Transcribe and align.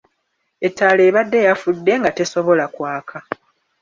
Ettaala 0.67 1.01
ebadde 1.09 1.39
yafudde, 1.47 1.93
nga 1.99 2.11
tesobola 2.17 2.65
kwaka. 2.75 3.17